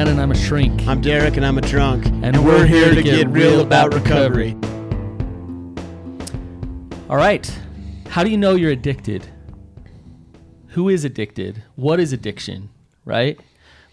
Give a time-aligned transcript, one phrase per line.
[0.00, 0.86] Brandon, I'm a shrink.
[0.86, 2.06] I'm Derek, and I'm a drunk.
[2.06, 4.56] And we're here to get real about recovery.
[7.10, 7.46] All right.
[8.08, 9.28] How do you know you're addicted?
[10.68, 11.64] Who is addicted?
[11.74, 12.70] What is addiction?
[13.04, 13.38] Right?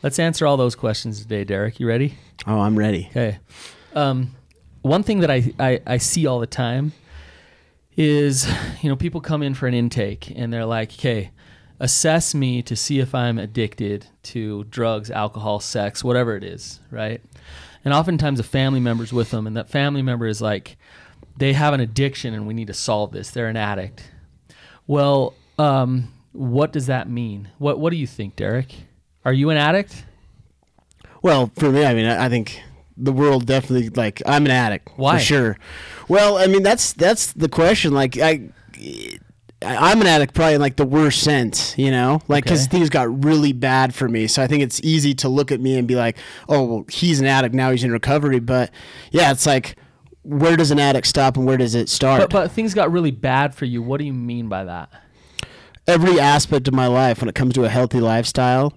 [0.02, 1.78] Let's answer all those questions today, Derek.
[1.78, 2.16] You ready?
[2.48, 3.08] Oh, I'm ready.
[3.10, 3.40] Okay.
[3.94, 4.34] Um,
[4.84, 6.94] one thing that I, I, I see all the time
[7.98, 8.50] is,
[8.82, 11.32] you know, people come in for an intake and they're like, okay,
[11.80, 17.22] assess me to see if I'm addicted to drugs, alcohol, sex, whatever it is, right?
[17.86, 20.78] And oftentimes a family member's with them, and that family member is like,
[21.38, 23.30] they have an addiction and we need to solve this.
[23.30, 24.10] They're an addict.
[24.88, 27.50] Well, um, what does that mean?
[27.58, 28.74] What What do you think, Derek?
[29.24, 30.06] Are you an addict?
[31.22, 32.62] Well, for me, I mean, I I think
[32.96, 35.18] the world definitely like I'm an addict Why?
[35.18, 35.58] for sure.
[36.08, 37.94] Well, I mean, that's that's the question.
[37.94, 38.50] Like I.
[39.62, 42.78] I'm an addict, probably in like the worst sense, you know, like because Okay.
[42.78, 44.28] things got really bad for me.
[44.28, 47.20] So I think it's easy to look at me and be like, "Oh, well, he's
[47.20, 48.70] an addict now; he's in recovery." But
[49.12, 49.76] yeah, it's like,
[50.22, 52.22] where does an addict stop and where does it start?
[52.22, 53.82] But but things got really bad for you.
[53.82, 54.90] What do you mean by that?
[55.88, 58.74] Every aspect of my life, when it comes to a healthy lifestyle,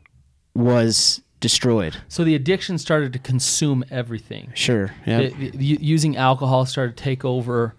[0.55, 1.97] was destroyed.
[2.09, 4.53] So the addiction started to consume everything.
[4.55, 4.93] Sure.
[5.07, 5.29] Yeah.
[5.29, 7.75] The- the- u- using alcohol started to take over,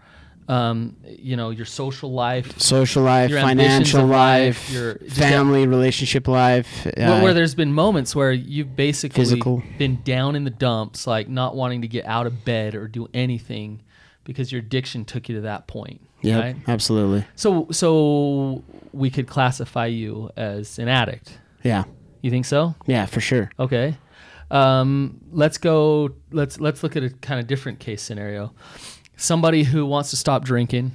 [0.52, 2.60] um, you know, your social life.
[2.60, 6.86] social life, Your financial life, life, your- family, relationship life.
[6.98, 9.64] where, uh, where there's been moments where you've basically Physical.
[9.78, 13.08] been down in the dumps, like not wanting to get out of bed or do
[13.14, 13.82] anything
[14.26, 16.02] because your addiction took you to that point.
[16.22, 16.56] Yeah, Right?
[16.68, 17.26] absolutely.
[17.36, 18.64] So so
[18.94, 21.40] we could classify you as an addict.
[21.64, 21.86] Yeah,
[22.22, 22.76] You think so?
[22.88, 23.50] yeah, for sure.
[23.58, 23.96] Okay.
[24.52, 26.10] Um, let's go.
[26.32, 28.54] Let's let's look at a kind of different case scenario.
[29.22, 30.94] Somebody who wants to stop drinking,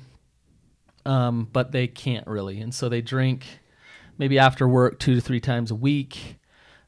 [1.05, 3.47] um, but they can't really, and so they drink
[4.19, 6.37] maybe after work two to three times a week,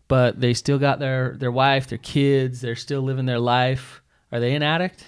[0.08, 2.60] but they still got their their wife, their kids.
[2.60, 4.02] They're still living their life.
[4.32, 5.06] Are they an addict?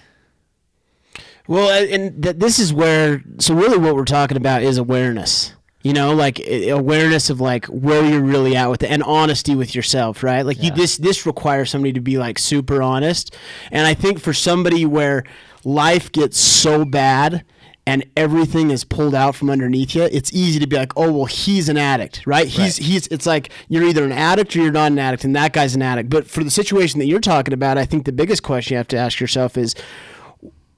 [1.49, 5.53] Well, and th- this is where, so really what we're talking about is awareness.
[5.83, 9.75] You know, like awareness of like where you're really at with it and honesty with
[9.75, 10.43] yourself, right?
[10.43, 13.35] Like you, this, this requires somebody to be like super honest.
[13.71, 15.23] And I think for somebody where
[15.63, 17.43] life gets so bad
[17.87, 21.25] and everything is pulled out from underneath you, it's easy to be like, oh, well,
[21.25, 22.47] he's an addict, right?
[22.47, 22.87] He's, Right.
[22.87, 25.73] he's, it's like you're either an addict or you're not an addict, and that guy's
[25.75, 26.09] an addict.
[26.09, 28.87] But for the situation that you're talking about, I think the biggest question you have
[28.89, 29.73] to ask yourself is,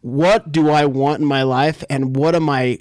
[0.02, 2.80] what do I want in my life and what am I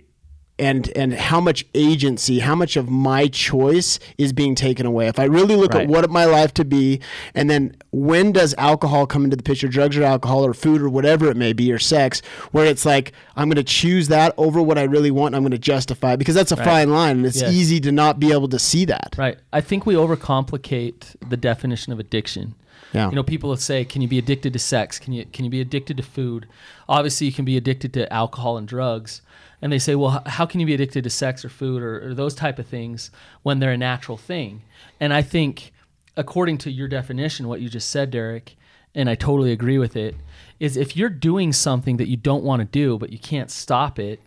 [0.69, 5.06] and and how much agency, how much of my choice is being taken away?
[5.09, 5.83] If I really look Right.
[5.84, 7.00] at what my life to be
[7.34, 10.89] and then when does alcohol come into the picture, drugs or alcohol or food or
[10.89, 14.62] whatever it may be or sex, where it's like I'm going to choose that over
[14.69, 17.17] what I really want and I'm going to justify it because that's a fine line
[17.19, 17.53] and it's Yes.
[17.53, 19.15] easy to not be able to see that.
[19.19, 19.39] Right.
[19.53, 22.55] I think we overcomplicate the definition of addiction.
[22.93, 23.09] Yeah.
[23.09, 24.99] You know, people will say, "Can you be addicted to sex?
[24.99, 26.47] Can you can you be addicted to food?"
[26.89, 29.23] Obviously, you can be addicted to alcohol and drugs.
[29.62, 32.15] And they say, "Well, how can you be addicted to sex or food or, or
[32.15, 33.11] those type of things
[33.43, 34.62] when they're a natural thing?"
[35.00, 35.73] And I think,
[36.17, 38.56] according to your definition, what you just said, Derek,
[38.95, 40.17] and I totally agree with it,
[40.61, 43.99] is if you're doing something that you don't want to do but you can't stop
[43.99, 44.21] it,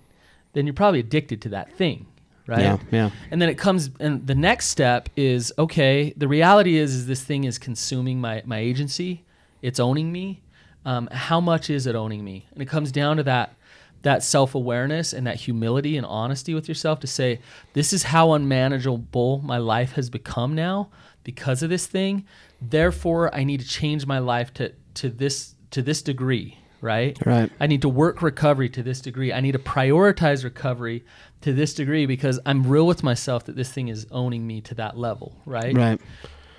[0.54, 2.08] then you're probably addicted to that thing,
[2.48, 2.62] right?
[2.62, 3.10] Yeah, yeah.
[3.30, 6.14] And then it comes, and the next step is okay.
[6.16, 9.26] The reality is, is this thing is consuming my my agency.
[9.62, 10.42] It's owning me.
[10.86, 12.46] Um, how much is it owning me?
[12.54, 13.56] And it comes down to that
[14.06, 17.40] that self awareness and that humility and honesty with yourself to say,
[17.74, 20.90] this is how unmanageable my life has become now
[21.24, 22.24] because of this thing.
[22.62, 27.18] Therefore, I need to change my life to to this to this degree, right?
[27.26, 27.52] Right.
[27.60, 29.34] I need to work recovery to this degree.
[29.34, 31.04] I need to prioritize recovery
[31.42, 34.76] to this degree because I'm real with myself that this thing is owning me to
[34.76, 35.76] that level, right?
[35.76, 36.00] Right.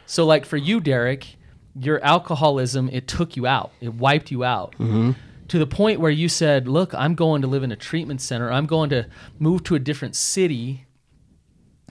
[0.07, 1.37] So, like for you, Derek,
[1.79, 5.13] your alcoholism, it took you out, it wiped you out mm-hmm.
[5.49, 8.51] To the point where you said, Look, I'm going to live in a treatment center,
[8.51, 9.07] I'm going to
[9.39, 10.87] move to a different city,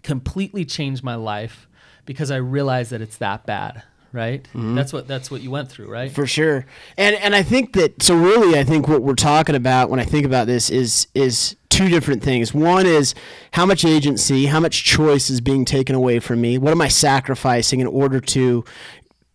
[0.03, 1.67] completely change my life
[2.05, 3.83] because I realized that it's that bad.
[4.11, 4.43] Right.
[4.43, 4.75] Mm-hmm.
[4.75, 6.09] That's what that's what you went through, right?
[6.09, 6.65] For sure.
[6.97, 10.05] And and I think that so really I think what we're talking about when I
[10.05, 12.53] think about this is is two different things.
[12.53, 13.13] One is
[13.51, 16.57] how much agency, how much choice is being taken away from me?
[16.57, 18.63] What am I sacrificing in order to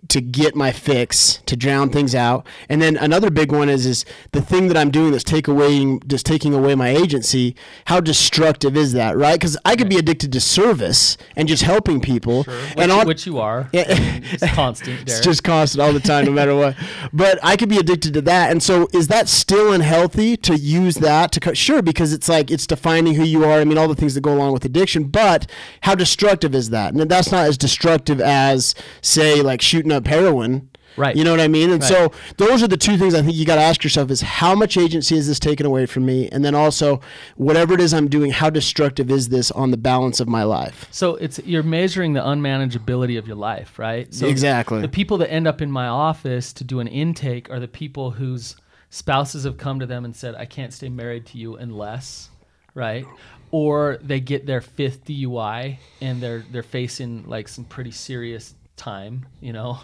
[0.09, 2.47] to get my fix, to drown things out.
[2.69, 5.99] And then another big one is is the thing that I'm doing that's take away
[6.07, 7.55] just taking away my agency.
[7.87, 9.35] How destructive is that, right?
[9.35, 13.27] Because I could be addicted to service and just helping people, Which, and all which
[13.27, 13.69] you are.
[13.73, 13.85] Yeah.
[14.33, 15.09] It's constant, Derek.
[15.09, 16.77] it's just constant all the time, no matter what.
[17.13, 20.97] But I could be addicted to that, and so is that still unhealthy to use
[20.97, 21.41] that to?
[21.41, 23.61] Co- sure, because it's like it's defining who you are.
[23.61, 25.05] I mean, all the things that go along with addiction.
[25.05, 25.51] But
[25.83, 26.95] how destructive is that?
[26.95, 30.69] And that's not as destructive as say like shooting shooting up heroin.
[30.97, 31.15] Right.
[31.15, 31.71] You know what I mean?
[31.71, 31.89] And Right.
[31.89, 34.57] so those are the two things I think you got to ask yourself is how
[34.57, 36.29] much agency is this taken away from me?
[36.31, 37.01] And then also
[37.37, 40.89] whatever it is I'm doing, how destructive is this on the balance of my life?
[40.91, 44.13] So it's you're measuring the unmanageability of your life, right?
[44.13, 44.81] So Exactly.
[44.81, 48.11] The people that end up in my office to do an intake are the people
[48.13, 48.57] whose
[48.91, 52.31] spouses have come to them and said, "I can't stay married to you unless,"
[52.75, 53.07] right?
[53.53, 59.27] Or they get their fifth DUI and they're they're facing like some pretty serious time,
[59.41, 59.79] you know,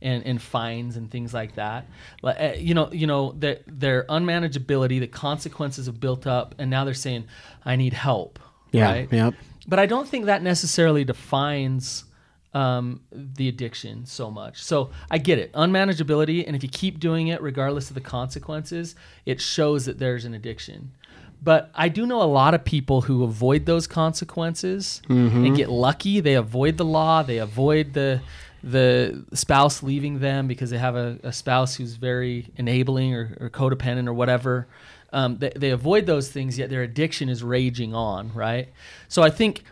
[0.00, 1.86] and and fines and things like that.
[2.22, 6.70] Like uh, you know, you know their their unmanageability, the consequences have built up, and
[6.70, 7.24] now they're saying,
[7.64, 8.38] "I need help."
[8.90, 9.12] right?
[9.12, 9.34] Yep.
[9.68, 12.04] but I don't think that necessarily defines
[12.54, 14.62] um, the addiction so much.
[14.62, 18.94] So I get it, unmanageability, and if you keep doing it regardless of the consequences,
[19.26, 20.92] it shows that there's an addiction.
[21.44, 25.02] But I do know a lot of people who avoid those consequences
[25.46, 26.20] and get lucky.
[26.20, 27.22] They avoid the law.
[27.22, 28.20] They avoid the
[28.64, 33.50] the spouse leaving them because they have a, a spouse who's very enabling or, or
[33.50, 34.68] codependent or whatever.
[35.12, 38.68] Um, they, they avoid those things, yet their addiction is raging on, right?
[39.08, 39.64] So I think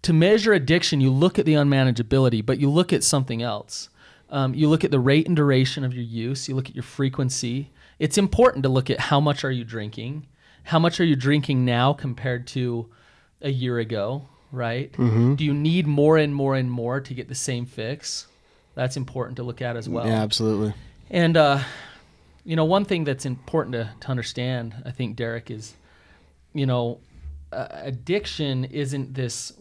[0.00, 3.90] to measure addiction, you look at the unmanageability, but you look at something else.
[4.30, 6.48] Um, you look at the rate and duration of your use.
[6.48, 7.70] You look at your frequency.
[7.98, 10.26] It's important to look at how much are you drinking,
[10.68, 12.86] how much are you drinking now compared to
[13.40, 14.92] a year ago, right?
[14.92, 15.36] Mm-hmm.
[15.36, 18.26] Do you need more and more and more to get the same fix?
[18.74, 20.06] That's important to look at as well.
[20.06, 20.74] yeah, absolutely.
[21.08, 21.60] And uh,
[22.44, 25.72] you know, one thing that's important to, to understand, I think, Derek, is
[26.52, 27.00] you know,
[27.50, 29.54] uh, addiction isn't this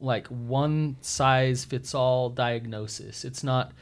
[0.00, 3.26] like one size fits all diagnosis.
[3.26, 3.72] It's not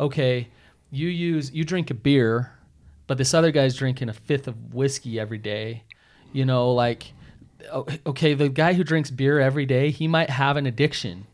[0.00, 0.48] okay.
[0.90, 2.52] You use you drink a beer,
[3.06, 5.84] but this other guy's drinking a fifth of whiskey every day.
[6.32, 7.12] You know, like
[8.06, 11.26] okay, the guy who drinks beer every day, he might have an addiction.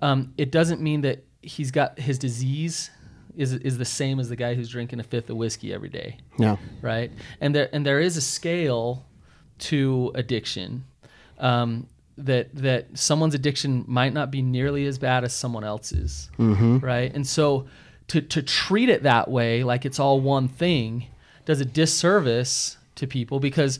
[0.00, 2.90] Um, it doesn't mean that he's got his disease
[3.36, 6.18] is is the same as the guy who's drinking a fifth of whiskey every day
[6.38, 6.56] Yeah.
[6.82, 7.10] right?
[7.40, 9.06] And there and there is a scale
[9.60, 10.84] to addiction.
[11.38, 11.86] Um,
[12.16, 17.14] that that someone's addiction might not be nearly as bad as someone else's, right?
[17.14, 17.66] And so
[18.08, 21.06] to to treat it that way, like it's all one thing,
[21.44, 23.78] does a disservice to people because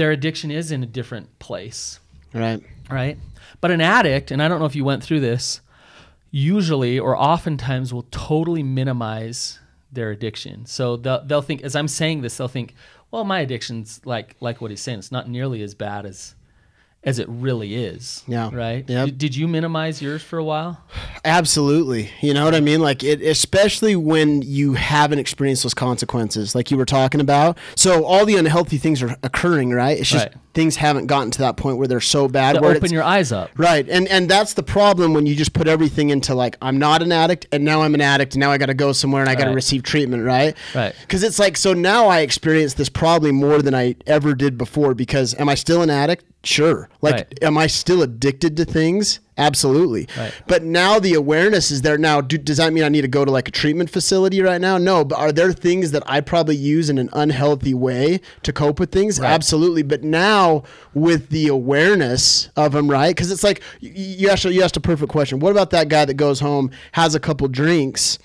[0.00, 2.00] their addiction is in a different place
[2.32, 2.62] Right.
[2.88, 3.18] right?
[3.60, 5.60] But an addict, and I don't know if you went through this,
[6.30, 9.58] usually or oftentimes will totally minimize
[9.92, 10.64] their addiction.
[10.64, 12.74] So they'll, they'll think, as I'm saying this, they'll think,
[13.10, 15.00] well, my addiction's like like what he's saying.
[15.00, 16.34] It's not nearly as bad as
[17.02, 18.22] as it really is.
[18.26, 18.50] Yeah.
[18.52, 18.84] Right.
[18.88, 19.06] Yep.
[19.06, 20.82] Did, did you minimize yours for a while?
[21.24, 22.10] Absolutely.
[22.20, 22.80] You know what I mean?
[22.80, 27.56] Like it especially when you haven't experienced those consequences like you were talking about.
[27.76, 29.98] So all the unhealthy things are occurring, right?
[29.98, 30.34] It's just Right.
[30.52, 33.32] things haven't gotten to that point where they're so bad To where open your eyes
[33.32, 33.50] up.
[33.56, 33.88] Right.
[33.88, 37.12] And and that's the problem when you just put everything into like I'm not an
[37.12, 39.34] addict and now I'm an addict and now I got to go somewhere and I
[39.34, 39.54] got to Right.
[39.56, 40.54] receive treatment, right?
[40.74, 40.94] Right.
[41.08, 44.94] Cuz it's like so now I experience this probably more than I ever did before
[44.94, 46.24] because am I still an addict?
[46.42, 46.88] Sure.
[47.02, 47.38] Like Right.
[47.42, 49.20] am I still addicted to things?
[49.36, 50.06] Absolutely.
[50.18, 50.32] Right.
[50.46, 52.20] But now the awareness is there now.
[52.20, 54.76] Do, does that mean I need to go to like a treatment facility right now?
[54.78, 55.04] No.
[55.04, 58.90] But are there things that I probably use in an unhealthy way to cope with
[58.90, 59.18] things?
[59.20, 59.30] Right.
[59.30, 59.82] Absolutely.
[59.82, 60.62] But now
[60.94, 63.14] with the awareness of them, right?
[63.14, 65.40] Because it's like you, you asked you asked a perfect question.
[65.40, 68.18] What about that guy that goes home, has a couple drinks?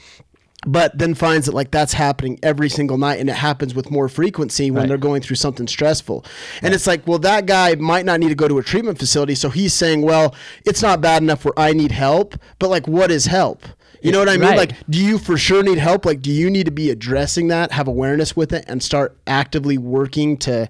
[0.66, 4.10] But then finds that like that's happening every single night, and it happens with more
[4.10, 4.88] frequency when Right.
[4.90, 6.26] they're going through something stressful.
[6.62, 9.36] And it's like, well, that guy might not need to go to a treatment facility,
[9.36, 10.34] so he's saying, well,
[10.66, 13.64] it's not bad enough where I need help, but like, what is help?
[14.02, 14.50] You know what I mean?
[14.50, 14.58] Right.
[14.58, 16.06] Like, do you for sure need help?
[16.06, 19.78] Like, do you need to be addressing that, have awareness with it, and start actively
[19.78, 20.68] working to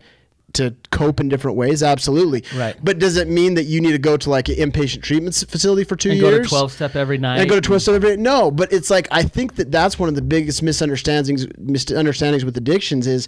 [0.56, 1.82] to cope in different ways?
[1.84, 2.44] Absolutely.
[2.58, 2.76] Right.
[2.84, 5.84] But does it mean that you need to go to like an inpatient treatment facility
[5.84, 6.32] for two And years?
[6.38, 7.40] go to 12 step every night.
[7.40, 8.16] and go to twist every day.
[8.22, 12.58] No, but it's like I think that that's one of the biggest misunderstandings misunderstandings with
[12.58, 13.28] addictions is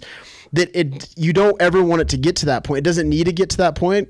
[0.52, 2.78] that it you don't ever want it to get to that point.
[2.78, 4.08] It doesn't need to get to that point,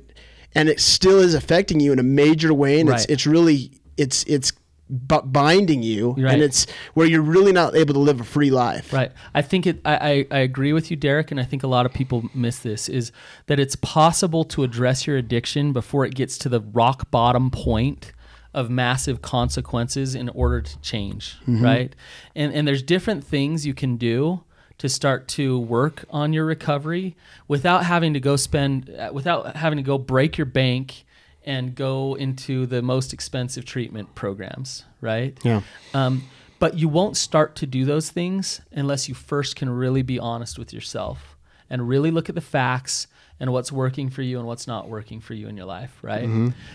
[0.55, 4.23] and it still is affecting you in a major way, and it's it's really it's
[4.25, 4.53] it's
[4.91, 6.35] bu- binding you, Right.
[6.35, 8.93] and it's where you're really not able to live a free life.
[8.93, 9.13] Right.
[9.35, 9.81] I think it.
[9.85, 12.59] I, I, I agree with you, Derek, and I think a lot of people miss
[12.61, 13.13] this is
[13.47, 18.13] that it's possible to address your addiction before it gets to the rock bottom point
[18.55, 21.37] of massive consequences in order to change.
[21.47, 21.95] Right.
[22.35, 24.43] And and there's different things you can do
[24.79, 27.17] to start to work on your recovery
[27.49, 31.05] without having to go spend uh, without having to go break your bank
[31.45, 34.85] and go into the most expensive treatment programs.
[35.01, 35.39] Right.
[35.43, 35.63] Yeah.
[35.95, 36.25] Um,
[36.59, 40.59] but you won't start to do those things unless you first can really be honest
[40.59, 41.37] with yourself
[41.71, 43.07] and really look at the facts
[43.41, 46.29] and what's working for you and what's not working for you in your life, right?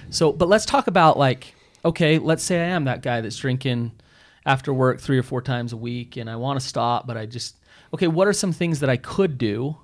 [0.10, 1.54] So, but let's talk about like,
[1.84, 3.92] okay, let's say I am that guy that's drinking
[4.46, 7.26] after work three or four times a week, and I want to stop, but I
[7.26, 7.58] just
[7.94, 8.08] okay.
[8.08, 9.78] What are some things that I could do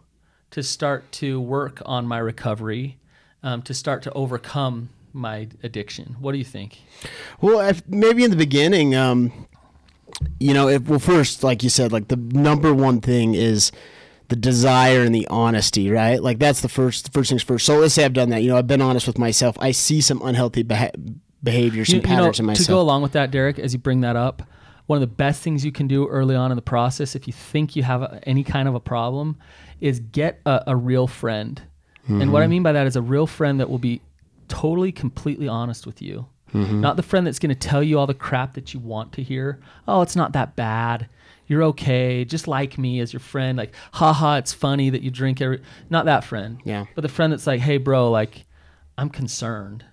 [0.52, 2.98] to start to work on my recovery,
[3.44, 6.16] um, to start to overcome my addiction?
[6.20, 6.80] What do you think?
[7.42, 9.32] Well, if, maybe in the beginning, um,
[10.40, 13.72] you know, if, well, first, like you said, like the number one thing is
[14.28, 16.22] the desire and the honesty, right?
[16.22, 17.66] Like that's the first first things first.
[17.66, 18.44] So let's say I've done that.
[18.44, 19.56] You know, I've been honest with myself.
[19.60, 20.92] I see some unhealthy beha-
[21.44, 22.66] behaviors, some You- you know, patterns in myself.
[22.68, 24.44] To go along with that, Derek, as you bring that up,
[24.86, 27.34] one of the best things you can do early on in the process, if you
[27.34, 29.38] think you have a, any kind of a problem,
[29.82, 31.62] is get a, a real friend.
[32.10, 32.50] And what I Mm-hmm.
[32.52, 34.02] mean by that is a real friend that will be
[34.48, 36.26] totally, completely honest with you.
[36.54, 36.82] Mm-hmm.
[36.82, 39.22] Not the friend that's going to tell you all the crap that you want to
[39.24, 39.60] hear.
[39.88, 41.08] Oh, it's not that bad.
[41.46, 42.26] You're okay.
[42.26, 43.58] Just like me as your friend.
[43.58, 45.62] Like, haha, it's funny that you drink every.
[45.92, 46.60] Not that friend.
[46.64, 46.86] Yeah.
[46.96, 48.46] But the friend that's like, hey, bro, like,
[48.98, 49.86] I'm concerned.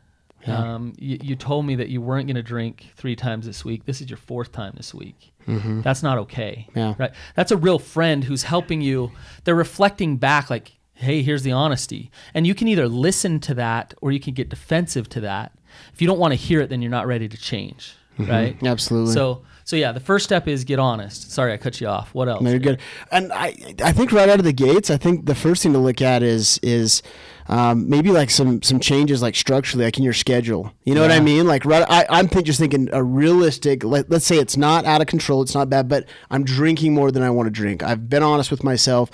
[0.46, 3.85] Um, you, you told me that you weren't going to drink three times this week.
[3.85, 5.32] This is your fourth time this week.
[5.46, 6.66] That's not okay.
[6.70, 6.78] Mm-hmm.
[6.78, 6.94] Yeah.
[6.96, 7.12] Right.
[7.35, 9.11] That's a real friend who's helping you.
[9.44, 12.10] They're reflecting back, like, hey, here's the honesty.
[12.34, 15.52] And you can either listen to that or you can get defensive to that.
[15.92, 17.94] If you don't want to hear it, then you're not ready to change.
[18.18, 18.56] Right.
[18.56, 18.66] Mm-hmm.
[18.66, 19.12] Absolutely.
[19.12, 21.32] So, so yeah, the first step is get honest.
[21.32, 22.14] Sorry, I cut you off.
[22.14, 22.40] What else?
[22.40, 22.80] No, you're good.
[23.10, 25.78] And I, I think right out of the gates, I think the first thing to
[25.78, 27.02] look at is is
[27.48, 30.72] um, maybe like some some changes like structurally, like in your schedule.
[30.84, 31.46] You know what I mean?
[31.46, 33.84] Like right, I, I'm think, just thinking a realistic.
[33.84, 37.10] Let, let's say it's not out of control, it's not bad, but I'm drinking more
[37.10, 37.82] than I want to drink.
[37.82, 39.10] I've been honest with myself.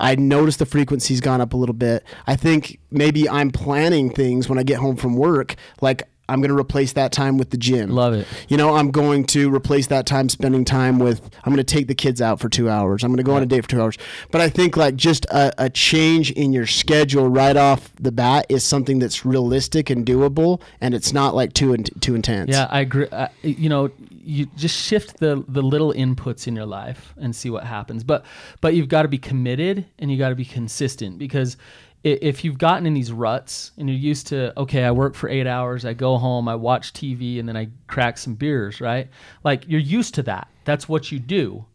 [0.00, 2.04] I noticed the frequency's gone up a little bit.
[2.26, 6.09] I think maybe I'm planning things when I get home from work, like.
[6.30, 7.90] I'm going to replace that time with the gym.
[7.90, 8.26] Love it.
[8.48, 11.86] You know, I'm going to replace that time spending time with, I'm going to take
[11.88, 13.04] the kids out for two hours.
[13.04, 13.98] I'm going to go on a date for two hours.
[14.30, 18.46] But I think like just a, a change in your schedule right off the bat
[18.48, 22.50] is something that's realistic and doable, and it's not like too in, too intense.
[22.50, 23.08] Yeah, I agree.
[23.10, 23.90] Uh, you know,
[24.22, 28.04] you just shift the the little inputs in your life and see what happens.
[28.04, 28.24] But
[28.60, 32.44] but you've got to be committed and you got to be consistent because i- if
[32.44, 35.84] you've gotten in these ruts and you're used to okay, I work for eight hours,
[35.84, 39.08] I go home, I watch TV, and then I crack some beers, right?
[39.44, 40.48] Like you're used to that.
[40.64, 41.66] That's what you do.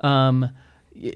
[0.00, 0.50] Um,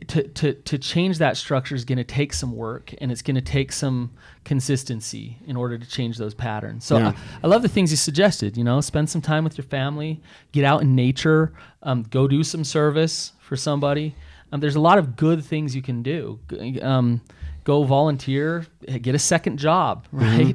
[0.09, 3.35] to, to, to change that structure is going to take some work and it's going
[3.35, 4.11] to take some
[4.45, 6.85] consistency in order to change those patterns.
[6.85, 7.09] So Yeah.
[7.09, 8.57] I, I love the things you suggested.
[8.57, 12.43] You know, spend some time with your family, get out in nature, um, go do
[12.43, 14.15] some service for somebody.
[14.53, 16.39] Um, there's a lot of good things you can do.
[16.83, 17.21] Um,
[17.65, 18.65] go volunteer,
[19.03, 20.55] get a second job, right?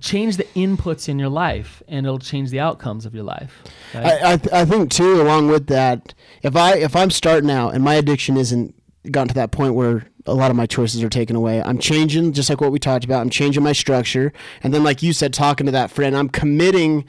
[0.00, 3.62] Change the inputs in your life, and it'll change the outcomes of your life.
[3.94, 4.04] right?
[4.04, 7.74] I I, th- I think too, along with that, if I if I'm starting out
[7.74, 8.74] and my addiction isn't
[9.10, 12.32] gotten to that point where a lot of my choices are taken away, I'm changing
[12.32, 13.22] just like what we talked about.
[13.22, 14.32] I'm changing my structure,
[14.62, 17.04] and then like you said, talking to that friend, I'm committing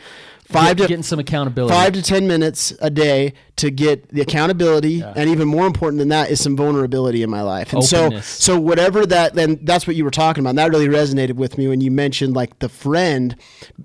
[0.46, 1.74] five Get- to getting some accountability.
[1.74, 6.10] five to ten minutes a day to get the accountability and even more important than
[6.10, 8.26] that is some vulnerability in my life and Openness.
[8.28, 11.34] so so whatever that then that's what you were talking about and that really resonated
[11.36, 13.36] with me when you mentioned like the friend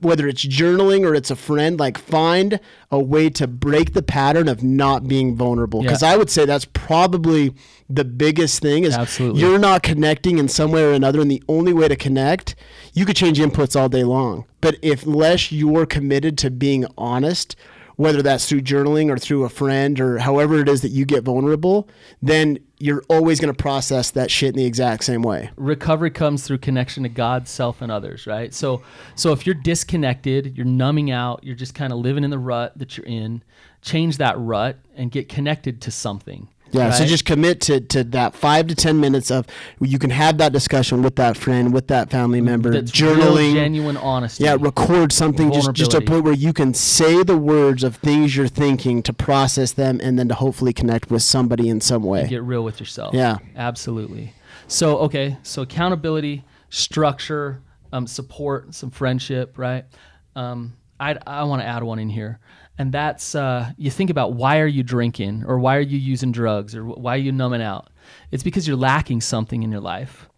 [0.00, 2.58] whether it's journaling or it's a friend like find
[2.90, 6.12] a way to break the pattern of not being vulnerable because Yeah.
[6.12, 7.52] i would say that's probably
[7.90, 9.40] the biggest thing is Absolutely.
[9.40, 12.54] you're not connecting in some way or another and the only way to connect
[12.92, 17.56] you could change inputs all day long but if unless you're committed to being honest
[17.96, 21.24] whether that's through journaling or through a friend or however it is that you get
[21.24, 21.88] vulnerable
[22.22, 26.46] then you're always going to process that shit in the exact same way recovery comes
[26.46, 28.54] through connection to God, self, and others, right?
[28.54, 28.82] So,
[29.16, 32.78] so if you're disconnected, you're numbing out, you're just kind of living in the rut
[32.78, 33.42] that you're in.
[33.82, 36.48] Change that rut and get connected to something.
[36.72, 39.46] Yeah so just commit to, to that five to ten minutes of
[39.80, 43.96] you can have that discussion with that friend with that family member that's journaling genuine
[43.96, 44.44] honesty.
[44.44, 47.96] Yeah, record something just just to a point where you can say the words of
[47.96, 52.02] things you're thinking to process them and then to hopefully connect with somebody in some
[52.02, 52.26] way.
[52.26, 53.14] get real with yourself.
[53.14, 53.38] Yeah.
[53.56, 54.34] absolutely.
[54.66, 59.84] So okay, so accountability, structure, um, support, some friendship, right?
[60.36, 62.40] Um, I I want to add one in here,
[62.78, 66.30] and that's uh, you think about why are you drinking or why are you using
[66.30, 67.90] drugs or why are you numbing out?
[68.30, 70.28] It's because you're lacking something in your life.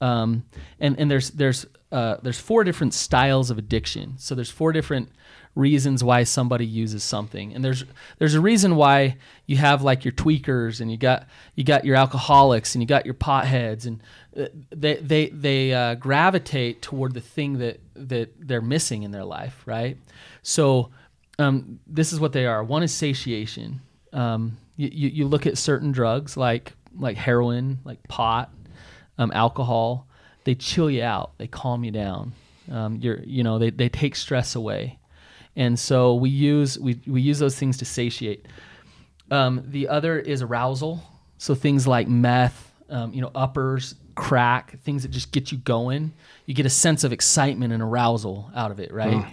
[0.00, 0.44] Um,
[0.78, 4.14] and and there's there's uh, there's four different styles of addiction.
[4.18, 5.10] So there's four different
[5.56, 7.84] reasons why somebody uses something, and there's
[8.18, 11.26] there's a reason why you have like your tweakers and you got
[11.56, 14.00] you got your alcoholics and you got your potheads, and
[14.38, 19.24] uh, they they they uh, gravitate toward the thing that that they're missing in their
[19.24, 19.96] life, right?
[20.42, 20.90] So
[21.38, 22.62] um, this is what they are.
[22.64, 23.80] One is satiation.
[24.12, 28.50] Um, you, you, you look at certain drugs like like heroin, like pot,
[29.18, 30.06] um, alcohol.
[30.44, 31.32] They chill you out.
[31.38, 32.32] They calm you down.
[32.70, 34.98] Um, you're you know they, they take stress away,
[35.56, 38.46] and so we use we, we use those things to satiate.
[39.30, 41.02] Um, the other is arousal.
[41.38, 46.12] So things like meth, um, you know, uppers, crack, things that just get you going.
[46.46, 49.24] You get a sense of excitement and arousal out of it, right?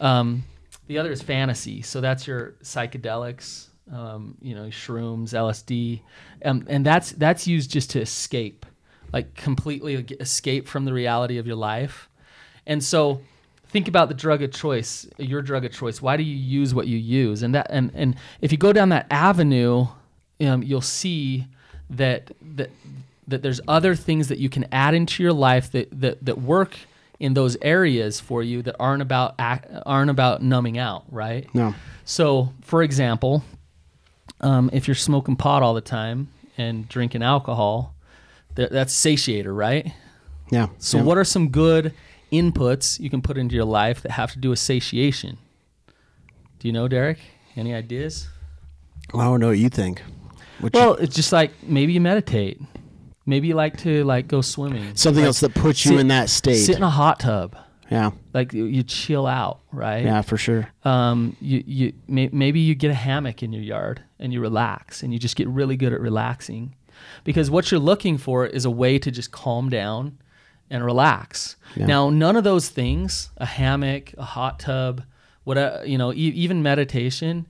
[0.00, 0.44] Um,
[0.86, 1.82] the other is fantasy.
[1.82, 6.00] So that's your psychedelics, um, you know, shrooms, LSD,
[6.44, 8.66] um, and that's that's used just to escape,
[9.12, 12.08] like completely escape from the reality of your life.
[12.66, 13.20] And so,
[13.68, 16.02] think about the drug of choice, your drug of choice.
[16.02, 17.42] Why do you use what you use?
[17.42, 19.86] And that and and if you go down that avenue,
[20.40, 21.46] um, you'll see
[21.90, 22.70] that that
[23.28, 26.76] that there's other things that you can add into your life that that that work
[27.18, 31.52] in those areas for you that aren't about aren't about numbing out, right?
[31.54, 31.74] No.
[32.04, 33.42] So, for example,
[34.40, 37.94] um, if you're smoking pot all the time and drinking alcohol,
[38.54, 39.92] that, that's satiator, right?
[40.50, 40.68] Yeah.
[40.78, 41.04] So, yeah.
[41.04, 41.92] what are some good
[42.30, 45.38] inputs you can put into your life that have to do with satiation?
[46.58, 47.18] Do you know, Derek?
[47.56, 48.28] Any ideas?
[49.12, 50.02] Well, I don't know what you think.
[50.60, 52.60] What you- Well, it's just like maybe you meditate.
[53.26, 54.94] Maybe you like to like go swimming.
[54.94, 56.56] something Like, else that puts you sit- in that state.
[56.56, 57.56] Sit in a hot tub.
[57.90, 58.10] yeah.
[58.32, 60.04] Like you, you chill out, right?
[60.04, 60.68] Yeah, for sure.
[60.84, 65.02] um, you, you may, maybe you get a hammock in your yard and you relax
[65.02, 66.74] and you just get really good at relaxing
[67.24, 70.18] because what you're looking for is a way to just calm down
[70.70, 71.86] and relax Yeah.
[71.86, 75.02] now none of those things a hammock a hot tub
[75.44, 77.46] whatever you know e- even meditation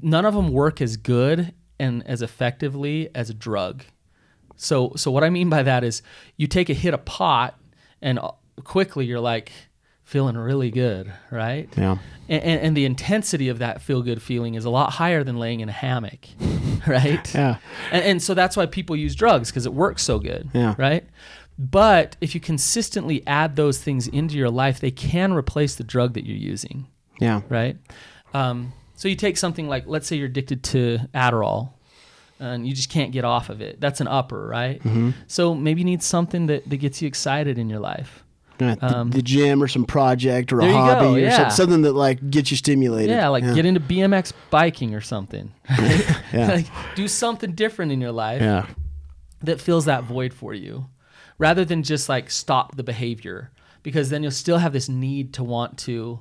[0.00, 3.84] none of them work as good and as effectively as a drug
[4.56, 6.02] so so what I mean by that is
[6.36, 7.58] you take a hit of pot
[8.02, 8.32] and uh,
[8.64, 9.52] quickly you're like
[10.04, 11.68] feeling really good, right?
[11.76, 11.96] Yeah.
[12.28, 15.38] And, and, and the intensity of that feel good feeling is a lot higher than
[15.38, 16.28] laying in a hammock,
[16.86, 17.34] right?
[17.34, 17.56] Yeah.
[17.90, 20.74] And, and so that's why people use drugs because it works so good, Yeah.
[20.76, 21.04] right?
[21.58, 26.12] But if you consistently add those things into your life, they can replace the drug
[26.14, 26.86] that you're using
[27.20, 27.40] Yeah.
[27.48, 27.78] right?
[28.34, 31.70] Um, so you take something like, let's say you're addicted to Adderall,
[32.40, 33.80] and you just can't get off of it.
[33.80, 34.80] That's an upper, right?
[34.82, 35.10] Mm-hmm.
[35.26, 38.24] So maybe you need something that, that gets you excited in your life.
[38.60, 41.48] Yeah, the, Um, the gym or some project or a hobby go, or yeah.
[41.48, 43.10] some- something that like gets you stimulated.
[43.10, 45.52] Yeah, like get into BMX biking or something.
[45.70, 46.06] right?
[46.32, 46.46] Yeah.
[46.48, 48.66] like do something different in your life Yeah.
[49.42, 50.86] that fills that void for you,
[51.38, 53.50] rather than just like stop the behavior,
[53.82, 56.20] because then you'll still have this need to want to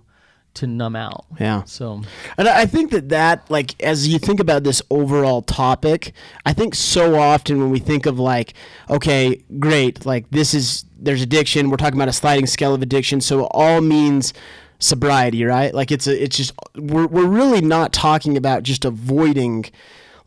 [0.56, 1.26] to numb out.
[1.40, 1.64] Yeah.
[1.64, 2.02] So
[2.38, 6.14] And I think that that, like, as you think about this overall topic,
[6.46, 8.54] I think so often when we think of like,
[8.90, 11.70] okay, great, like this is there's addiction.
[11.70, 14.34] We're talking about a sliding scale of addiction, so it all means
[14.80, 15.74] sobriety, right?
[15.74, 19.66] Like it's a, it's just we're we're really not talking about just avoiding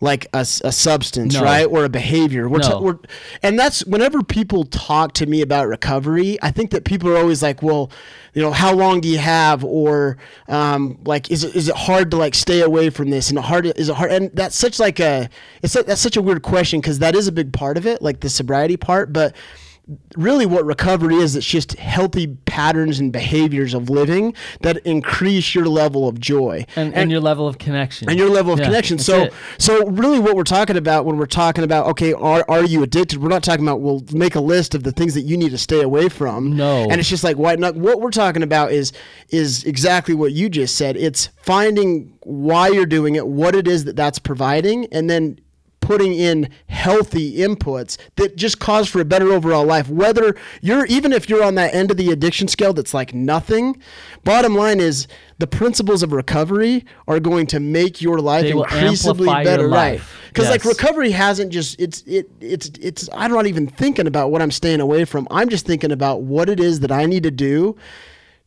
[0.01, 1.43] like a substance, No.
[1.43, 2.49] right, or a behavior.
[2.49, 2.81] We're, No.
[2.81, 2.99] we're
[3.43, 7.43] and that's whenever people talk to me about recovery, I think that people are always
[7.43, 7.91] like, well,
[8.35, 12.11] you know, how long do you have, or um, like, is it, is it hard
[12.11, 15.01] to like stay away from this, and hard is it hard, and that's such like
[15.01, 15.31] a
[15.63, 18.03] it's like, that's such a weird question because that is a big part of it,
[18.03, 19.35] like the sobriety part, but
[20.17, 25.67] really what recovery is it's just healthy patterns and behaviors of living that increase your
[25.67, 28.99] level of joy and, and, your level of connection and your level of Yeah, connection.
[28.99, 29.35] So, it.
[29.59, 33.23] so really, what we're talking about when we're talking about okay, are are you addicted?
[33.23, 35.59] We're not talking about we'll make a list of the things that you need to
[35.59, 36.57] stay away from.
[36.57, 36.83] No.
[36.91, 37.77] and it's just like why not?
[37.77, 38.93] What we're talking about is
[39.29, 40.97] is exactly what you just said.
[40.97, 45.39] It's finding why you're doing it, what it is that that's providing, and then
[45.87, 51.13] putting in healthy inputs that just cause for a better overall life whether you're even
[51.13, 53.81] if you're on that end of the addiction scale that's like nothing
[54.25, 55.07] bottom line is
[55.39, 59.69] the principles of recovery are going to make your life They will increasingly amplify better
[59.69, 60.21] right life.
[60.29, 64.43] because like recovery hasn't just it's it it's it's i'm not even thinking about what
[64.43, 67.31] i'm staying away from i'm just thinking about what it is that i need to
[67.31, 67.77] do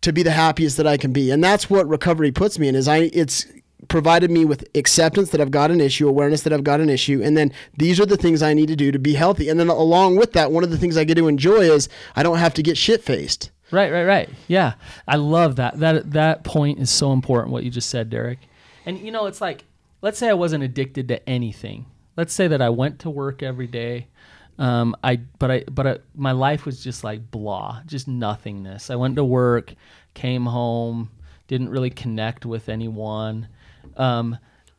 [0.02, 1.30] to be the happiest that I can be.
[1.30, 3.45] And that's what recovery puts me in is I it's
[3.87, 7.21] provided me with acceptance that I've got an issue, awareness that I've got an issue,
[7.23, 9.49] and then these are the things I need to do to be healthy.
[9.49, 12.23] And then along with that, one of the things I get to enjoy is I
[12.23, 13.51] don't have to get shit faced.
[13.71, 14.29] Right, right, right.
[14.47, 14.73] Yeah,
[15.07, 15.79] I love that.
[15.79, 17.53] That that point is so important.
[17.53, 18.39] What you just said, Derek.
[18.85, 19.65] And you know, it's like,
[20.01, 21.85] let's say I wasn't addicted to anything.
[22.17, 24.07] Let's say that I went to work every day.
[24.57, 28.89] Um, I but I but I, my life was just like blah, just nothingness.
[28.89, 29.73] I went to work,
[30.15, 31.11] came home,
[31.47, 33.47] didn't really connect with anyone.
[33.97, 34.37] Um,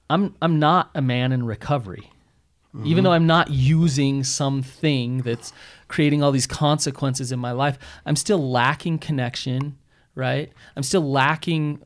[0.08, 2.10] I'm I'm not a man in recovery
[2.84, 5.52] even though I'm not using something that's
[5.88, 9.76] creating all these consequences in my life, I'm still lacking connection,
[10.14, 10.52] right?
[10.76, 11.80] I'm still lacking,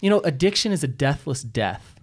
[0.00, 1.96] you know, addiction is a deathless death.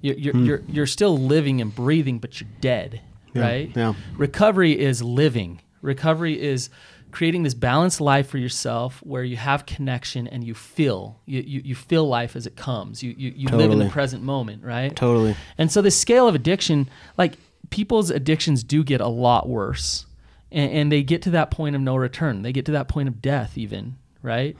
[0.00, 3.00] You're, you're, you're, you're still living and breathing, but you're dead,
[3.34, 3.70] right?
[3.76, 3.94] yeah.
[4.16, 5.60] Recovery is living.
[5.82, 6.68] Recovery is
[7.10, 11.62] creating this balanced life for yourself where you have connection and you feel you, you,
[11.64, 13.02] you feel life as it comes.
[13.02, 14.94] You you, you live in the present moment right?
[14.94, 15.36] Totally.
[15.58, 17.34] and so the scale of addiction like
[17.70, 20.06] people's addictions do get a lot worse
[20.50, 22.42] and, and they get to that point of no return.
[22.42, 24.56] They get to that point of death even right?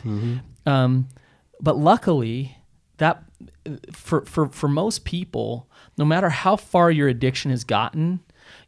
[0.66, 1.08] Um,
[1.60, 2.56] but luckily
[2.98, 3.22] that
[3.92, 8.20] for, for for most people no matter how far your addiction has gotten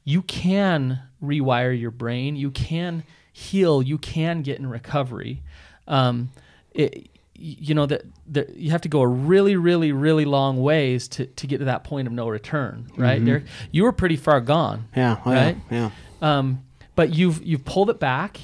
[0.04, 2.36] you can rewire your brain.
[2.36, 5.42] You can heal you can get in recovery
[5.88, 6.30] um,
[6.72, 11.08] it, you know that that you have to go a really really really long ways
[11.08, 13.44] to, to get to that point of no return right Derek?
[13.72, 15.18] you were pretty far gone Yeah.
[15.26, 15.56] Right?
[15.70, 15.90] Yeah.
[16.20, 16.38] Yeah.
[16.38, 16.62] um,
[16.94, 18.38] but you've you've pulled it back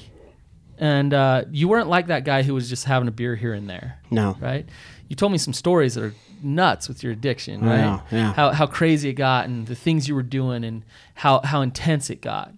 [0.77, 3.69] and uh, you weren't like that guy who was just having a beer here and
[3.69, 4.37] there No.
[4.39, 4.65] right?
[5.07, 7.77] You told me some stories that are nuts with your addiction, right?
[7.81, 8.33] know, yeah.
[8.33, 10.83] How how crazy it got and the things you were doing and
[11.15, 12.53] how how intense it got.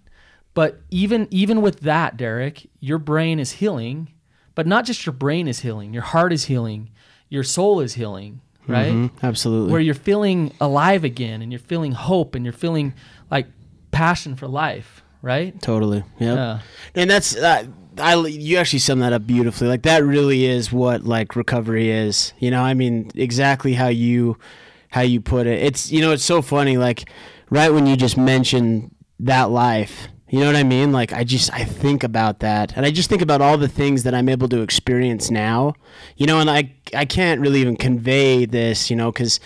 [0.54, 4.10] But even even with that, Derek, your brain is healing,
[4.54, 6.90] but not just your brain is healing, your heart is healing,
[7.30, 8.92] your soul is healing, right?
[8.92, 9.72] Mhm, Absolutely.
[9.72, 12.92] Where you're feeling alive again and you're feeling hope and you're feeling
[13.30, 13.46] like
[13.92, 15.58] passion for life, right?
[15.62, 16.04] Totally.
[16.18, 16.36] Yep.
[16.36, 16.58] Yeah.
[16.94, 17.64] And that's uh,
[17.98, 19.68] I you actually sum that up beautifully.
[19.68, 22.34] Like that really is what like recovery is.
[22.38, 24.36] You know, I mean exactly how you
[24.90, 25.62] how you put it.
[25.62, 27.08] It's you know, it's so funny like
[27.48, 30.08] right when you just mentioned that life.
[30.32, 30.92] You know what I mean?
[30.92, 34.02] Like I just I think about that and I just think about all the things
[34.04, 35.74] that I'm able to experience now.
[36.16, 39.40] You know, and I I can't really even convey this, you know, cuz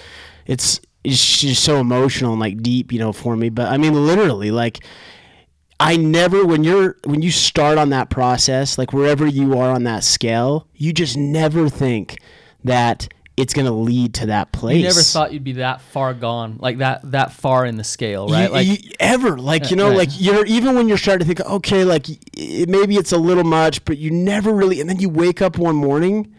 [0.46, 3.48] it's it's just so emotional and like deep, you know, for me.
[3.48, 4.78] But I mean literally like
[5.80, 9.82] I never when you're when you start on that process, like wherever you are on
[9.82, 12.16] that scale, you just never think
[12.62, 14.78] that it's going to lead to that place.
[14.78, 18.28] You never thought you'd be that far gone, like that that far in the scale,
[18.28, 18.44] right?
[18.44, 19.96] You- like you- ever like you know right.
[19.98, 23.44] like you're even when you're starting to think okay like it, maybe it's a little
[23.44, 26.34] much but you never really and then you wake up one morning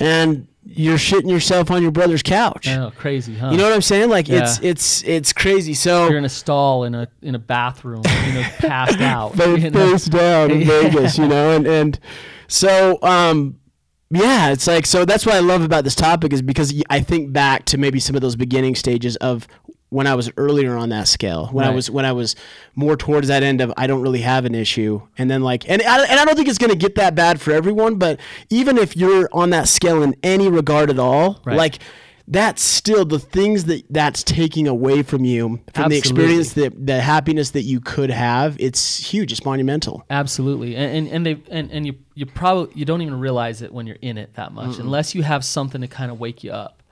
[0.00, 3.50] and you're shitting yourself on your brother's couch oh, crazy, huh?
[3.50, 4.70] you know what i'm saying like it's Yeah.
[4.70, 8.42] it's it's crazy so you're in a stall in a in a bathroom, you know,
[8.58, 9.34] passed out.
[9.36, 9.90] face, you know?
[9.92, 11.98] face down in Vegas, you know, and and
[12.48, 13.58] so um,
[14.10, 17.32] yeah, it's like so that's what I love about this topic is because I think
[17.32, 19.46] back to maybe some of those beginning stages of
[19.90, 22.36] when I was earlier on that scale, when I was when I was
[22.74, 25.80] more towards that end of I don't really have an issue, and then like and
[25.82, 28.96] I, and I don't think it's gonna get that bad for everyone, but even if
[28.96, 31.56] you're on that scale in any regard at all, Right.
[31.56, 31.78] like.
[32.30, 37.00] That's still the things that that's taking away from you from the experience that the
[37.00, 38.56] happiness that you could have.
[38.60, 39.32] It's huge.
[39.32, 40.04] It's monumental.
[40.10, 43.72] Absolutely, and and, and they and, and you you probably you don't even realize it
[43.72, 46.52] when you're in it that much, unless you have something to kind of wake you
[46.52, 46.82] up.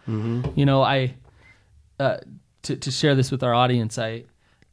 [0.55, 1.15] You know, I
[2.01, 2.19] uh,
[2.63, 4.25] to to share this with our audience, I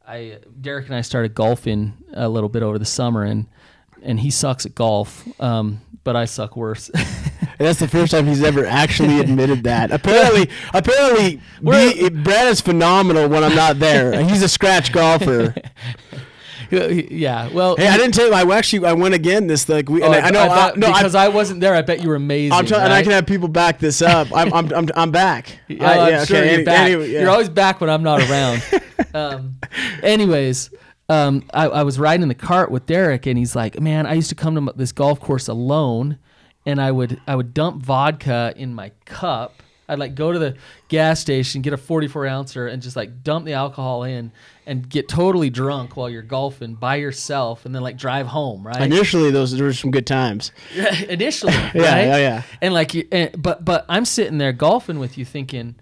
[0.06, 3.46] I Derek and I started golfing a little bit over the summer, and
[4.02, 6.90] and he sucks at golf, um, but I suck worse.
[7.58, 9.92] And that's the first time he's ever actually admitted that.
[9.92, 14.22] Apparently, apparently, Brad is phenomenal when I'm not there.
[14.24, 15.54] He's a scratch golfer.
[16.70, 18.32] yeah, well, Hey, I didn't tell you.
[18.32, 20.02] I actually I went again this like we.
[20.02, 20.42] oh, and I, I know.
[20.42, 21.74] I thought- no, because I, I, wasn't there.
[21.74, 22.52] I bet you were amazing.
[22.52, 24.28] I'm trying, and I can have people back this up.
[24.34, 25.58] I'm I'm I'm, I'm back.
[25.68, 26.86] Yeah, I- I'm sure okay, you're any- back.
[26.86, 27.20] anyway, yeah.
[27.20, 28.62] You're always back when I'm not around.
[29.14, 29.56] um,
[30.02, 30.70] anyways,
[31.08, 34.14] um, I, I was riding in the cart with Derek, and he's like, "Man, I
[34.14, 36.18] used to come to this golf course alone,
[36.66, 39.62] and I would I would dump vodka in my cup.
[39.86, 40.56] I'd like go to the
[40.88, 44.32] gas station, get a 44 ouncer, and just like dump the alcohol in,
[44.64, 48.80] and get totally drunk while you're golfing by yourself, and then like drive home, right?
[48.80, 50.52] Initially, those there were some good times.
[51.08, 52.04] initially, Yeah, right?
[52.06, 52.42] yeah, yeah.
[52.62, 55.74] And like, you, and, but but I'm sitting there golfing with you, thinking,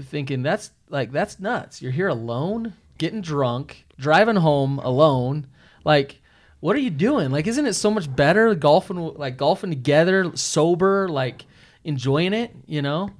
[0.00, 1.82] thinking that's like that's nuts.
[1.82, 5.46] You're here alone, getting drunk, driving home alone.
[5.84, 6.20] Like,
[6.60, 7.30] what are you doing?
[7.30, 11.44] Like, isn't it so much better golfing like golfing together, sober, like
[11.84, 12.54] enjoying it?
[12.66, 13.10] You know.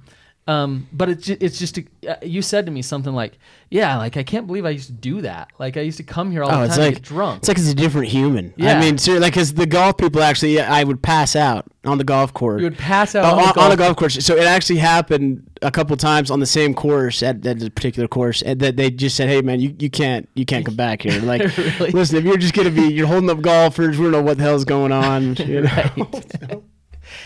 [0.47, 3.37] Um, but it's just, it's just uh, you said to me something like,
[3.69, 5.49] "Yeah, like I can't believe I used to do that.
[5.59, 7.37] Like I used to come here all Oh, the it's time like to get drunk."
[7.39, 8.53] It's like it's a different human.
[8.55, 8.77] Yeah.
[8.77, 12.05] I mean, seriously, like because the golf people actually, I would pass out on the
[12.05, 12.61] golf course.
[12.61, 14.25] you would pass out Oh, on, on, the on golf a golf course.
[14.25, 18.07] So it actually happened a couple times on the same course at, at a particular
[18.07, 21.01] course, and that they just said, "Hey, man, you, you can't you can't come back
[21.01, 21.91] here." Like, Really?
[21.91, 24.43] listen, if you're just gonna be you're holding up golfers, we don't know what the
[24.43, 25.35] hell's going on.
[25.47, 26.63] You know?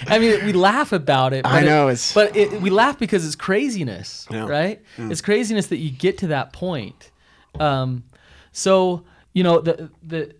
[0.08, 1.44] I mean, we laugh about it.
[1.44, 4.48] But I it- know, it's- but it, we laugh because it's craziness, Yeah.
[4.48, 4.82] right?
[4.98, 7.12] It's craziness that you get to that point.
[7.60, 8.04] Um,
[8.52, 10.34] so you know, the the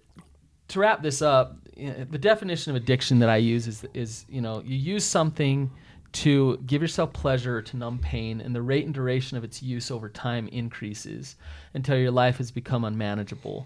[0.70, 4.62] to wrap this up, the definition of addiction that I use is is you know
[4.66, 5.70] you use something
[6.14, 9.64] to give yourself pleasure or to numb pain, and the rate and duration of its
[9.64, 11.36] use over time increases
[11.74, 13.66] until your life has become unmanageable.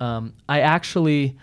[0.00, 1.36] Um, I actually,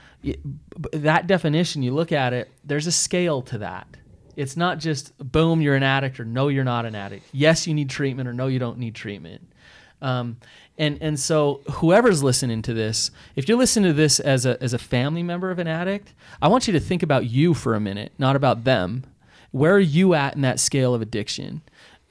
[0.92, 3.88] that definition, you look at it, there's a scale to that.
[4.36, 7.26] It's not just boom, you're an addict or no, you're not an addict.
[7.32, 9.48] Yes, you need treatment or no, you don't need treatment.
[10.02, 10.38] Um,
[10.78, 14.74] and and so whoever's listening to this, if you're listening to this as a as
[14.74, 17.80] a family member of an addict, I want you to think about you for a
[17.80, 19.06] minute, not about them.
[19.52, 21.62] Where are you at in that scale of addiction?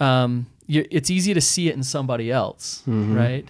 [0.00, 3.44] Um, it's easy to see it in somebody else, right?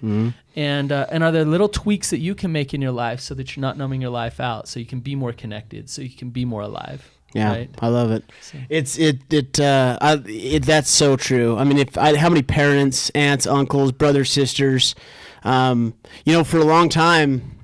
[0.55, 3.33] And uh, and are there little tweaks that you can make in your life so
[3.35, 6.09] that you're not numbing your life out, so you can be more connected, so you
[6.09, 7.09] can be more alive?
[7.33, 7.69] Yeah, right?
[7.81, 8.23] I love it.
[8.41, 11.57] So- It's it it uh, I, it that's so true.
[11.57, 14.95] I mean, if I, how many parents, aunts, uncles, brothers, sisters,
[15.43, 15.93] um,
[16.25, 17.59] you know, for a long time,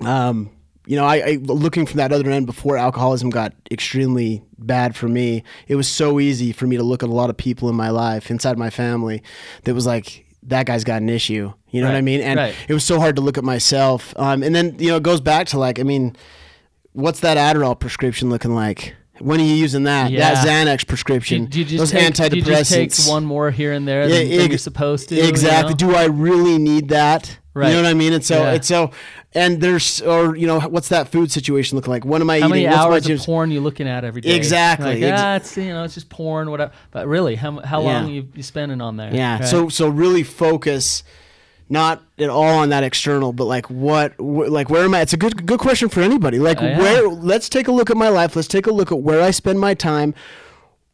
[0.00, 0.50] um,
[0.86, 5.08] you know, I, I looking from that other end before alcoholism got extremely bad for
[5.08, 5.42] me.
[5.66, 7.90] It was so easy for me to look at a lot of people in my
[7.90, 9.22] life, inside my family,
[9.64, 11.52] that was like that guy's got an issue.
[11.70, 12.20] You know what I mean?
[12.20, 12.54] And right.
[12.68, 14.12] it was so hard to look at myself.
[14.16, 16.16] Um, and then you know, it goes back to like, I mean
[16.94, 18.94] what's that Adderall prescription looking like?
[19.20, 20.10] When are you using that?
[20.10, 20.34] Yeah.
[20.34, 21.42] That Xanax prescription.
[21.42, 22.30] you, do you just those take, antidepressants.
[22.30, 22.44] do you
[22.86, 25.16] just take one more here and there than, Yeah, than ex- you're supposed to?
[25.16, 25.72] you exactly.
[25.72, 25.76] know?
[25.92, 27.38] Do I really need that?
[27.54, 27.68] Right.
[27.68, 28.12] You know what I mean?
[28.12, 28.52] And so Yeah.
[28.54, 28.90] it's so
[29.32, 32.04] and there's or you know what's that food situation looking like?
[32.04, 32.50] When am I How eating?
[32.50, 34.34] many What's hours of porn you looking at every day?
[34.34, 35.00] Exactly.
[35.00, 36.72] Like, ah, it's you know, it's just porn, whatever.
[36.90, 38.00] But really, how how Yeah.
[38.00, 39.14] long you you spending on there?
[39.14, 39.38] Yeah.
[39.38, 39.46] right?
[39.48, 41.04] So so really focus
[41.68, 45.00] not at all on that external, but like what, wh- like where am I?
[45.00, 46.38] It's a good good question for anybody.
[46.38, 46.78] Like Oh, yeah.
[46.78, 47.08] where?
[47.08, 48.36] Let's take a look at my life.
[48.36, 50.12] Let's take a look at where I spend my time.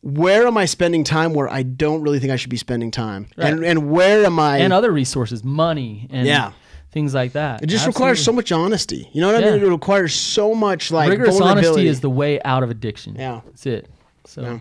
[0.03, 3.27] Where am I spending time where I don't really think I should be spending time?
[3.37, 3.53] Right.
[3.53, 4.59] And and where am I?
[4.59, 6.53] and other resources, money, and Yeah.
[6.91, 7.63] things like that.
[7.63, 9.09] it just requires so much honesty.
[9.13, 9.63] You know what I mean?
[9.63, 13.15] It requires so much like rigorous honesty is the way out of addiction.
[13.19, 13.41] Yeah.
[13.45, 13.89] that's it.
[14.25, 14.59] So, Yeah.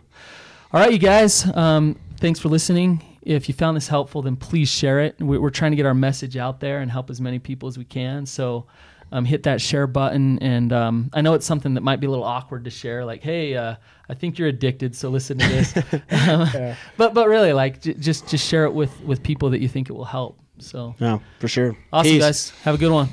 [0.74, 1.46] all right, you guys.
[1.56, 3.02] Um, thanks for listening.
[3.22, 5.22] If you found this helpful, then please share it.
[5.22, 7.86] We're trying to get our message out there and help as many people as we
[7.86, 8.26] can.
[8.26, 8.66] So.
[9.12, 12.10] Um, hit that share button, and um, I know it's something that might be a
[12.12, 13.04] little awkward to share.
[13.06, 13.76] Like, hey, uh,
[14.08, 15.74] I think you're addicted, so listen to this.
[16.12, 19.68] Um, But but really, like, j- just just share it with with people that you
[19.68, 20.38] think it will help.
[20.60, 21.76] So No, for sure.
[21.92, 22.22] awesome, Peace.
[22.22, 22.50] guys.
[22.64, 23.10] Have a good one.